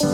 Olá, 0.00 0.08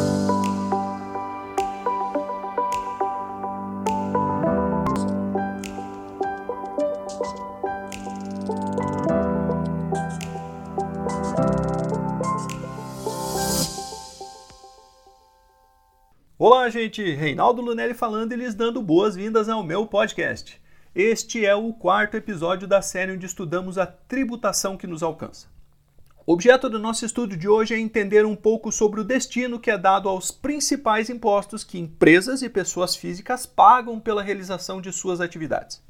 gente! 16.70 17.14
Reinaldo 17.14 17.62
Lunelli 17.62 17.94
falando 17.94 18.32
e 18.32 18.36
lhes 18.36 18.54
dando 18.54 18.82
boas-vindas 18.82 19.48
ao 19.48 19.62
meu 19.62 19.86
podcast. 19.86 20.60
Este 20.92 21.46
é 21.46 21.54
o 21.54 21.72
quarto 21.72 22.16
episódio 22.16 22.66
da 22.66 22.82
série 22.82 23.12
onde 23.12 23.26
estudamos 23.26 23.78
a 23.78 23.86
tributação 23.86 24.76
que 24.76 24.88
nos 24.88 25.04
alcança. 25.04 25.46
O 26.28 26.34
objeto 26.34 26.68
do 26.68 26.78
nosso 26.78 27.06
estudo 27.06 27.34
de 27.38 27.48
hoje 27.48 27.72
é 27.72 27.78
entender 27.78 28.26
um 28.26 28.36
pouco 28.36 28.70
sobre 28.70 29.00
o 29.00 29.04
destino 29.04 29.58
que 29.58 29.70
é 29.70 29.78
dado 29.78 30.10
aos 30.10 30.30
principais 30.30 31.08
impostos 31.08 31.64
que 31.64 31.78
empresas 31.78 32.42
e 32.42 32.50
pessoas 32.50 32.94
físicas 32.94 33.46
pagam 33.46 33.98
pela 33.98 34.22
realização 34.22 34.78
de 34.78 34.92
suas 34.92 35.22
atividades. 35.22 35.82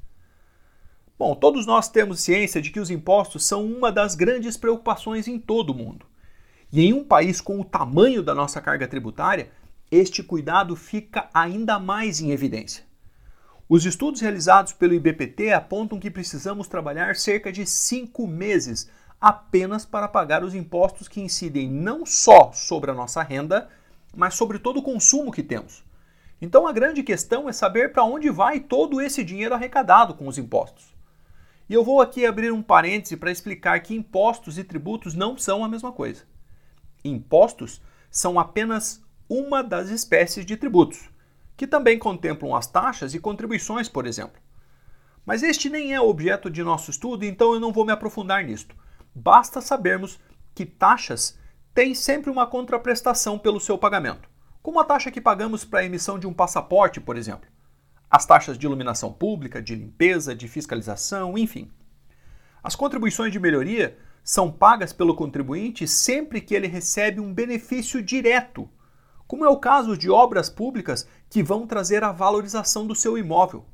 Bom, 1.19 1.35
todos 1.35 1.67
nós 1.67 1.89
temos 1.89 2.21
ciência 2.21 2.63
de 2.63 2.71
que 2.71 2.79
os 2.79 2.89
impostos 2.89 3.45
são 3.47 3.67
uma 3.67 3.91
das 3.91 4.15
grandes 4.15 4.57
preocupações 4.57 5.27
em 5.27 5.41
todo 5.41 5.71
o 5.71 5.75
mundo. 5.75 6.07
E 6.73 6.87
em 6.87 6.93
um 6.93 7.03
país 7.03 7.41
com 7.41 7.61
o 7.61 7.65
tamanho 7.65 8.23
da 8.23 8.33
nossa 8.33 8.61
carga 8.61 8.87
tributária, 8.87 9.51
este 9.91 10.23
cuidado 10.23 10.77
fica 10.77 11.29
ainda 11.35 11.81
mais 11.81 12.21
em 12.21 12.31
evidência. 12.31 12.85
Os 13.69 13.85
estudos 13.85 14.21
realizados 14.21 14.73
pelo 14.73 14.95
IBPT 14.95 15.51
apontam 15.51 15.99
que 15.99 16.13
precisamos 16.13 16.69
trabalhar 16.69 17.17
cerca 17.17 17.51
de 17.51 17.67
cinco 17.67 18.25
meses 18.25 18.89
apenas 19.21 19.85
para 19.85 20.09
pagar 20.09 20.45
os 20.45 20.55
impostos 20.55 21.09
que 21.09 21.21
incidem 21.21 21.69
não 21.69 22.07
só 22.07 22.53
sobre 22.53 22.91
a 22.91 22.95
nossa 22.95 23.23
renda, 23.23 23.69
mas 24.17 24.35
sobre 24.35 24.59
todo 24.59 24.79
o 24.79 24.83
consumo 24.83 25.33
que 25.33 25.43
temos. 25.43 25.85
Então 26.41 26.67
a 26.67 26.73
grande 26.73 27.03
questão 27.03 27.49
é 27.49 27.53
saber 27.53 27.93
para 27.93 28.05
onde 28.05 28.31
vai 28.31 28.61
todo 28.61 29.01
esse 29.01 29.25
dinheiro 29.25 29.55
arrecadado 29.55 30.15
com 30.15 30.29
os 30.29 30.39
impostos. 30.39 30.95
E 31.69 31.75
eu 31.75 31.85
vou 31.85 32.01
aqui 32.01 32.25
abrir 32.25 32.53
um 32.53 32.63
parêntese 32.63 33.17
para 33.17 33.31
explicar 33.31 33.81
que 33.81 33.95
impostos 33.95 34.57
e 34.57 34.65
tributos 34.65 35.15
não 35.15 35.37
são 35.37 35.65
a 35.65 35.69
mesma 35.69 35.93
coisa. 35.93 36.23
Impostos 37.05 37.83
são 38.11 38.39
apenas 38.39 39.03
uma 39.29 39.63
das 39.63 39.91
espécies 39.91 40.47
de 40.47 40.57
tributos, 40.57 41.11
que 41.57 41.67
também 41.67 41.99
contemplam 41.99 42.55
as 42.55 42.67
taxas 42.67 43.13
e 43.13 43.21
contribuições, 43.21 43.89
por 43.89 44.07
exemplo. 44.07 44.41
Mas 45.27 45.43
este 45.43 45.69
nem 45.69 45.93
é 45.93 46.01
objeto 46.01 46.49
de 46.49 46.63
nosso 46.63 46.91
estudo, 46.91 47.25
então 47.25 47.53
eu 47.53 47.61
não 47.61 47.73
vou 47.73 47.85
me 47.85 47.93
aprofundar 47.93 48.43
nisto. 48.45 48.75
Basta 49.19 49.61
sabermos 49.61 50.19
que 50.55 50.65
taxas 50.65 51.39
têm 51.75 51.95
sempre 51.95 52.31
uma 52.31 52.47
contraprestação 52.47 53.39
pelo 53.39 53.61
seu 53.61 53.77
pagamento, 53.77 54.29
como 54.63 54.81
a 54.81 54.85
taxa 54.85 55.11
que 55.11 55.21
pagamos 55.21 55.65
para 55.65 55.81
a 55.81 55.85
emissão 55.85 56.19
de 56.19 56.27
um 56.27 56.33
passaporte, 56.33 57.01
por 57.01 57.17
exemplo. 57.17 57.49
As 58.11 58.25
taxas 58.25 58.59
de 58.59 58.67
iluminação 58.67 59.13
pública, 59.13 59.61
de 59.61 59.75
limpeza, 59.75 60.35
de 60.35 60.49
fiscalização, 60.49 61.37
enfim. 61.37 61.71
As 62.63 62.75
contribuições 62.75 63.33
de 63.33 63.39
melhoria 63.39 63.99
são 64.25 64.51
pagas 64.51 64.93
pelo 64.93 65.15
contribuinte 65.15 65.87
sempre 65.87 66.41
que 66.41 66.55
ele 66.55 66.67
recebe 66.67 67.21
um 67.21 67.33
benefício 67.33 68.03
direto 68.03 68.69
como 69.29 69.45
é 69.45 69.49
o 69.49 69.59
caso 69.59 69.95
de 69.95 70.09
obras 70.09 70.49
públicas 70.49 71.07
que 71.29 71.43
vão 71.43 71.67
trazer 71.67 72.03
a 72.03 72.11
valorização 72.11 72.87
do 72.87 72.95
seu 72.95 73.19
imóvel. 73.19 73.67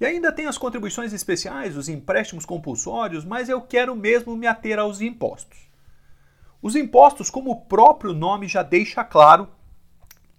E 0.00 0.06
ainda 0.06 0.32
tem 0.32 0.46
as 0.46 0.56
contribuições 0.56 1.12
especiais, 1.12 1.76
os 1.76 1.88
empréstimos 1.88 2.46
compulsórios, 2.46 3.22
mas 3.22 3.50
eu 3.50 3.60
quero 3.60 3.94
mesmo 3.94 4.34
me 4.34 4.46
ater 4.46 4.78
aos 4.78 5.02
impostos. 5.02 5.68
Os 6.62 6.74
impostos, 6.74 7.28
como 7.28 7.50
o 7.50 7.60
próprio 7.60 8.14
nome 8.14 8.48
já 8.48 8.62
deixa 8.62 9.04
claro, 9.04 9.48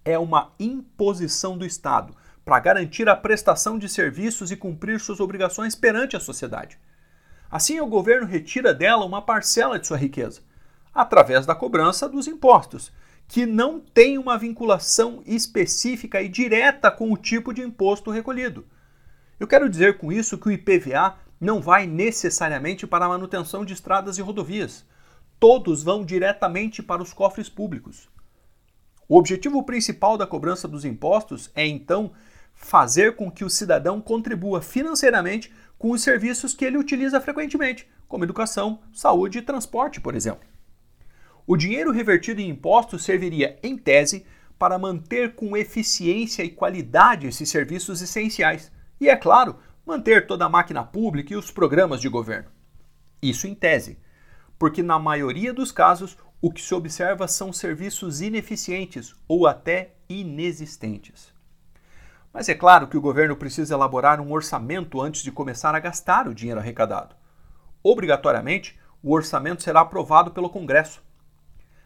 é 0.04 0.18
uma 0.18 0.52
imposição 0.58 1.56
do 1.56 1.64
Estado 1.64 2.16
para 2.44 2.58
garantir 2.58 3.08
a 3.08 3.14
prestação 3.14 3.78
de 3.78 3.88
serviços 3.88 4.50
e 4.50 4.56
cumprir 4.56 4.98
suas 4.98 5.20
obrigações 5.20 5.76
perante 5.76 6.16
a 6.16 6.20
sociedade. 6.20 6.76
Assim, 7.48 7.80
o 7.80 7.86
governo 7.86 8.26
retira 8.26 8.74
dela 8.74 9.04
uma 9.04 9.22
parcela 9.22 9.78
de 9.78 9.86
sua 9.86 9.96
riqueza, 9.96 10.40
através 10.92 11.46
da 11.46 11.54
cobrança 11.54 12.08
dos 12.08 12.26
impostos, 12.26 12.90
que 13.28 13.46
não 13.46 13.78
tem 13.78 14.18
uma 14.18 14.36
vinculação 14.36 15.22
específica 15.24 16.20
e 16.20 16.28
direta 16.28 16.90
com 16.90 17.12
o 17.12 17.16
tipo 17.16 17.54
de 17.54 17.62
imposto 17.62 18.10
recolhido. 18.10 18.66
Eu 19.42 19.48
quero 19.48 19.68
dizer 19.68 19.98
com 19.98 20.12
isso 20.12 20.38
que 20.38 20.46
o 20.46 20.52
IPVA 20.52 21.16
não 21.40 21.60
vai 21.60 21.84
necessariamente 21.84 22.86
para 22.86 23.06
a 23.06 23.08
manutenção 23.08 23.64
de 23.64 23.72
estradas 23.72 24.16
e 24.16 24.22
rodovias. 24.22 24.84
Todos 25.40 25.82
vão 25.82 26.04
diretamente 26.04 26.80
para 26.80 27.02
os 27.02 27.12
cofres 27.12 27.48
públicos. 27.48 28.08
O 29.08 29.18
objetivo 29.18 29.60
principal 29.64 30.16
da 30.16 30.28
cobrança 30.28 30.68
dos 30.68 30.84
impostos 30.84 31.50
é, 31.56 31.66
então, 31.66 32.12
fazer 32.54 33.16
com 33.16 33.28
que 33.32 33.44
o 33.44 33.50
cidadão 33.50 34.00
contribua 34.00 34.62
financeiramente 34.62 35.52
com 35.76 35.90
os 35.90 36.02
serviços 36.02 36.54
que 36.54 36.64
ele 36.64 36.78
utiliza 36.78 37.20
frequentemente, 37.20 37.90
como 38.06 38.22
educação, 38.22 38.78
saúde 38.92 39.38
e 39.38 39.42
transporte, 39.42 40.00
por 40.00 40.14
exemplo. 40.14 40.48
O 41.44 41.56
dinheiro 41.56 41.90
revertido 41.90 42.40
em 42.40 42.48
impostos 42.48 43.02
serviria, 43.02 43.58
em 43.60 43.76
tese, 43.76 44.24
para 44.56 44.78
manter 44.78 45.34
com 45.34 45.56
eficiência 45.56 46.44
e 46.44 46.48
qualidade 46.48 47.26
esses 47.26 47.50
serviços 47.50 48.00
essenciais 48.00 48.70
e, 49.02 49.08
é 49.08 49.16
claro, 49.16 49.56
manter 49.84 50.26
toda 50.26 50.44
a 50.44 50.48
máquina 50.48 50.84
pública 50.84 51.32
e 51.32 51.36
os 51.36 51.50
programas 51.50 52.00
de 52.00 52.08
governo. 52.08 52.50
Isso 53.20 53.46
em 53.46 53.54
tese, 53.54 53.98
porque 54.58 54.82
na 54.82 54.98
maioria 54.98 55.52
dos 55.52 55.70
casos 55.70 56.16
o 56.40 56.52
que 56.52 56.62
se 56.62 56.74
observa 56.74 57.28
são 57.28 57.52
serviços 57.52 58.20
ineficientes 58.20 59.14
ou 59.28 59.46
até 59.46 59.94
inexistentes. 60.08 61.32
Mas 62.32 62.48
é 62.48 62.54
claro 62.54 62.88
que 62.88 62.96
o 62.96 63.00
governo 63.00 63.36
precisa 63.36 63.74
elaborar 63.74 64.20
um 64.20 64.32
orçamento 64.32 65.00
antes 65.00 65.22
de 65.22 65.30
começar 65.30 65.74
a 65.74 65.80
gastar 65.80 66.26
o 66.26 66.34
dinheiro 66.34 66.60
arrecadado. 66.60 67.14
Obrigatoriamente, 67.82 68.78
o 69.02 69.12
orçamento 69.12 69.62
será 69.62 69.80
aprovado 69.80 70.30
pelo 70.30 70.48
Congresso 70.48 71.02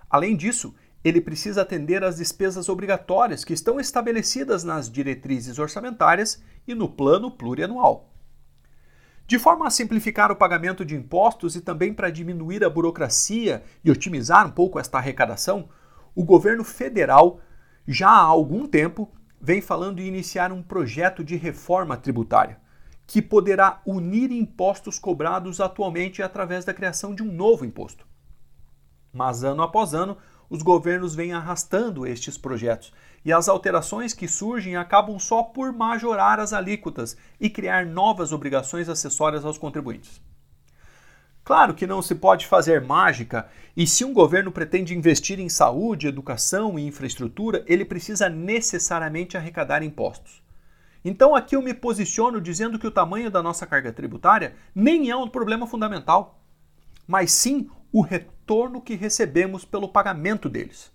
Além 0.09 0.37
disso, 0.37 0.75
ele 1.04 1.21
precisa 1.21 1.62
atender 1.62 2.03
às 2.03 2.16
despesas 2.16 2.69
obrigatórias 2.69 3.44
que 3.44 3.53
estão 3.53 3.78
estabelecidas 3.78 4.65
nas 4.65 4.91
diretrizes 4.91 5.59
orçamentárias 5.59 6.43
e 6.66 6.75
no 6.75 6.88
plano 6.88 7.31
plurianual. 7.31 8.12
De 9.27 9.38
forma 9.38 9.66
a 9.66 9.71
simplificar 9.71 10.31
o 10.31 10.37
pagamento 10.37 10.84
de 10.84 10.94
impostos 10.94 11.56
e 11.56 11.60
também 11.60 11.93
para 11.93 12.10
diminuir 12.10 12.65
a 12.65 12.71
burocracia 12.71 13.65
e 13.84 13.91
otimizar 13.91 14.47
um 14.47 14.53
pouco 14.53 14.78
esta 14.78 14.99
arrecadação, 14.99 15.69
o 16.15 16.25
governo 16.25 16.62
federal 16.62 17.41
já 17.87 18.09
há 18.09 18.21
algum 18.21 18.66
tempo 18.66 19.10
vem 19.41 19.60
falando 19.60 20.00
em 20.00 20.06
iniciar 20.06 20.53
um 20.53 20.62
projeto 20.62 21.25
de 21.25 21.37
reforma 21.37 21.97
tributária 21.97 22.59
que 23.06 23.22
poderá 23.22 23.81
unir 23.87 24.33
impostos 24.33 24.98
cobrados 24.98 25.60
atualmente 25.60 26.22
através 26.22 26.65
da 26.65 26.75
criação 26.75 27.15
de 27.15 27.22
um 27.22 27.33
novo 27.33 27.65
imposto. 27.65 28.06
Mas 29.12 29.44
ano 29.44 29.62
após 29.62 29.94
ano, 29.94 30.16
os 30.48 30.62
governos 30.62 31.14
vêm 31.14 31.32
arrastando 31.32 32.06
estes 32.06 32.38
projetos 32.38 32.92
e 33.24 33.32
as 33.32 33.48
alterações 33.48 34.14
que 34.14 34.28
surgem 34.28 34.76
acabam 34.76 35.18
só 35.18 35.42
por 35.42 35.72
majorar 35.72 36.38
as 36.38 36.52
alíquotas 36.52 37.16
e 37.40 37.50
criar 37.50 37.84
novas 37.84 38.32
obrigações 38.32 38.88
acessórias 38.88 39.44
aos 39.44 39.58
contribuintes. 39.58 40.20
Claro 41.46 41.74
que 41.74 41.86
não 41.86 42.02
se 42.02 42.14
pode 42.14 42.44
fazer 42.44 42.80
mágica, 42.80 43.48
e 43.76 43.86
se 43.86 44.04
um 44.04 44.12
governo 44.12 44.50
pretende 44.50 44.96
investir 44.96 45.38
em 45.38 45.48
saúde, 45.48 46.08
educação 46.08 46.76
e 46.76 46.86
infraestrutura, 46.86 47.64
ele 47.68 47.84
precisa 47.84 48.28
necessariamente 48.28 49.36
arrecadar 49.36 49.80
impostos. 49.82 50.42
Então 51.04 51.36
aqui 51.36 51.54
eu 51.54 51.62
me 51.62 51.72
posiciono 51.72 52.40
dizendo 52.40 52.80
que 52.80 52.86
o 52.86 52.90
tamanho 52.90 53.30
da 53.30 53.40
nossa 53.40 53.64
carga 53.64 53.92
tributária 53.92 54.56
nem 54.74 55.08
é 55.08 55.16
um 55.16 55.28
problema 55.28 55.64
fundamental, 55.68 56.40
mas 57.06 57.30
sim 57.30 57.70
o 57.92 58.02
retorno 58.46 58.80
que 58.80 58.94
recebemos 58.94 59.64
pelo 59.64 59.88
pagamento 59.88 60.48
deles. 60.48 60.92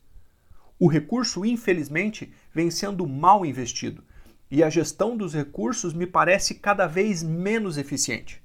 O 0.79 0.87
recurso, 0.87 1.45
infelizmente, 1.45 2.31
vem 2.53 2.71
sendo 2.71 3.05
mal 3.05 3.45
investido 3.45 4.01
e 4.49 4.63
a 4.63 4.69
gestão 4.69 5.17
dos 5.17 5.33
recursos 5.33 5.93
me 5.93 6.07
parece 6.07 6.55
cada 6.55 6.87
vez 6.87 7.21
menos 7.21 7.77
eficiente. 7.77 8.41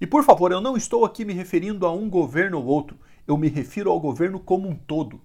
E 0.00 0.06
por 0.06 0.22
favor, 0.22 0.52
eu 0.52 0.60
não 0.60 0.76
estou 0.76 1.04
aqui 1.04 1.24
me 1.24 1.32
referindo 1.32 1.84
a 1.84 1.92
um 1.92 2.08
governo 2.08 2.58
ou 2.58 2.66
outro, 2.66 2.96
eu 3.26 3.36
me 3.36 3.48
refiro 3.48 3.90
ao 3.90 3.98
governo 3.98 4.38
como 4.38 4.68
um 4.68 4.76
todo. 4.76 5.20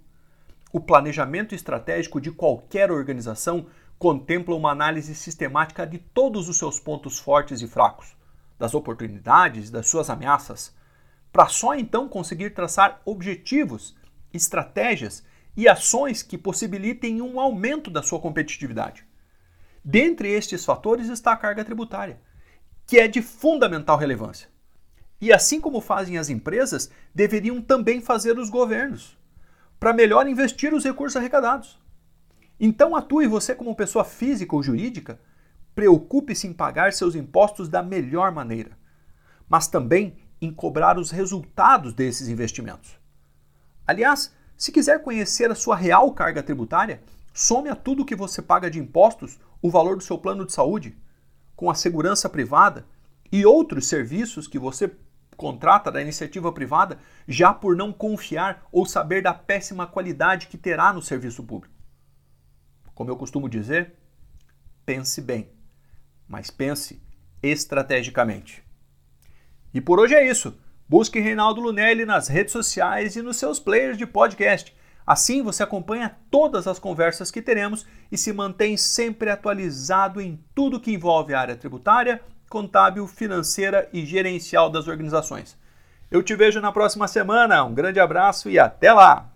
O 0.74 0.80
planejamento 0.80 1.54
estratégico 1.54 2.20
de 2.20 2.32
qualquer 2.32 2.92
organização 2.92 3.68
contempla 4.00 4.56
uma 4.56 4.72
análise 4.72 5.14
sistemática 5.14 5.86
de 5.86 6.00
todos 6.00 6.50
os 6.50 6.58
seus 6.58 6.80
pontos 6.80 7.20
fortes 7.20 7.62
e 7.62 7.68
fracos, 7.68 8.18
das 8.58 8.74
oportunidades 8.74 9.70
e 9.70 9.72
das 9.72 9.88
suas 9.88 10.10
ameaças, 10.10 10.76
para 11.38 11.50
só 11.50 11.76
então 11.76 12.10
conseguir 12.10 12.50
traçar 12.56 13.00
objetivos, 13.06 13.96
estratégias 14.34 15.24
e 15.56 15.70
ações 15.70 16.24
que 16.24 16.36
possibilitem 16.36 17.22
um 17.22 17.40
aumento 17.40 17.92
da 17.92 18.02
sua 18.02 18.20
competitividade. 18.20 19.06
Dentre 19.86 20.32
estes 20.32 20.66
fatores 20.66 21.10
está 21.10 21.34
a 21.34 21.38
carga 21.38 21.64
tributária, 21.64 22.20
que 22.88 22.98
é 22.98 23.08
de 23.08 23.22
fundamental 23.22 24.00
relevância. 24.00 24.50
E 25.22 25.32
assim 25.32 25.62
como 25.62 25.80
fazem 25.80 26.18
as 26.18 26.28
empresas, 26.28 26.90
deveriam 27.14 27.62
também 27.62 28.02
fazer 28.02 28.40
os 28.40 28.50
governos. 28.50 29.16
para 29.80 29.94
melhor 29.94 30.28
investir 30.28 30.74
os 30.74 30.84
recursos 30.84 31.18
arrecadados. 31.18 31.80
Então 32.60 32.96
atue 32.96 33.28
você 33.28 33.54
como 33.54 33.76
pessoa 33.76 34.04
física 34.04 34.56
ou 34.56 34.64
jurídica, 34.64 35.22
preocupe-se 35.76 36.48
em 36.48 36.54
pagar 36.54 36.94
seus 36.94 37.14
impostos 37.14 37.70
da 37.70 37.84
melhor 37.84 38.32
maneira, 38.32 38.72
mas 39.48 39.68
também 39.68 40.18
em 40.42 40.54
cobrar 40.54 40.98
os 40.98 41.12
resultados 41.12 41.94
desses 41.94 42.28
investimentos. 42.28 42.98
Aliás, 43.86 44.34
se 44.58 44.72
quiser 44.72 45.02
conhecer 45.02 45.52
a 45.52 45.56
sua 45.56 45.76
real 45.76 46.12
carga 46.12 46.44
tributária, 46.44 47.02
some 47.34 47.70
a 47.70 47.76
tudo 47.76 48.06
que 48.06 48.16
você 48.16 48.42
paga 48.42 48.70
de 48.70 48.80
impostos 48.80 49.40
o 49.62 49.70
valor 49.70 49.98
do 49.98 50.04
seu 50.04 50.18
plano 50.18 50.46
de 50.46 50.54
saúde, 50.54 50.98
com 51.56 51.70
a 51.70 51.76
segurança 51.76 52.30
privada 52.30 52.86
e 53.32 53.46
outros 53.46 53.88
serviços 53.88 54.48
que 54.48 54.60
você 54.60 54.96
contrata 55.36 55.92
da 55.92 56.02
iniciativa 56.02 56.52
privada 56.52 57.00
já 57.28 57.54
por 57.54 57.76
não 57.76 57.94
confiar 57.94 58.68
ou 58.72 58.86
saber 58.86 59.22
da 59.22 59.34
péssima 59.34 59.86
qualidade 59.86 60.48
que 60.48 60.58
terá 60.58 60.92
no 60.92 61.02
serviço 61.02 61.44
público. 61.44 61.76
Como 62.96 63.12
eu 63.12 63.16
costumo 63.16 63.48
dizer, 63.48 63.94
pense 64.84 65.22
bem, 65.22 65.52
mas 66.28 66.50
pense 66.50 67.00
estrategicamente. 67.44 68.67
E 69.78 69.82
por 69.82 70.00
hoje 70.00 70.16
é 70.16 70.28
isso. 70.28 70.58
Busque 70.90 71.20
Reinaldo 71.20 71.62
Lunelli 71.62 72.04
nas 72.04 72.28
redes 72.28 72.52
sociais 72.52 73.16
e 73.16 73.22
nos 73.22 73.38
seus 73.38 73.60
players 73.60 73.96
de 73.96 74.08
podcast. 74.08 74.76
Assim 75.06 75.44
você 75.44 75.62
acompanha 75.62 76.18
todas 76.32 76.66
as 76.66 76.80
conversas 76.80 77.30
que 77.30 77.44
teremos 77.44 77.86
e 78.12 78.18
se 78.18 78.34
mantém 78.34 78.76
sempre 78.76 79.30
atualizado 79.30 80.20
em 80.20 80.44
tudo 80.56 80.80
que 80.80 80.92
envolve 80.92 81.36
a 81.36 81.40
área 81.40 81.56
tributária, 81.56 82.20
contábil, 82.50 83.06
financeira 83.06 83.88
e 83.94 84.04
gerencial 84.04 84.68
das 84.68 84.88
organizações. 84.88 85.56
Eu 86.10 86.24
te 86.24 86.36
vejo 86.36 86.60
na 86.60 86.72
próxima 86.72 87.08
semana. 87.08 87.64
Um 87.64 87.76
grande 87.76 88.00
abraço 88.00 88.50
e 88.50 88.58
até 88.58 88.92
lá! 88.92 89.32